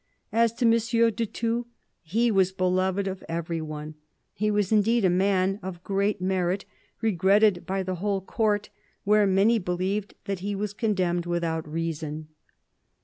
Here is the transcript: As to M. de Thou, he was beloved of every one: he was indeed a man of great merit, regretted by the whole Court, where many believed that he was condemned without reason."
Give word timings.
As 0.33 0.51
to 0.53 0.65
M. 0.65 0.71
de 1.11 1.25
Thou, 1.27 1.67
he 2.01 2.31
was 2.31 2.51
beloved 2.51 3.07
of 3.07 3.23
every 3.29 3.61
one: 3.61 3.93
he 4.33 4.49
was 4.49 4.71
indeed 4.71 5.05
a 5.05 5.11
man 5.11 5.59
of 5.61 5.83
great 5.83 6.19
merit, 6.19 6.65
regretted 7.01 7.67
by 7.67 7.83
the 7.83 7.93
whole 8.01 8.19
Court, 8.19 8.71
where 9.03 9.27
many 9.27 9.59
believed 9.59 10.15
that 10.25 10.39
he 10.39 10.55
was 10.55 10.73
condemned 10.73 11.27
without 11.27 11.71
reason." 11.71 12.29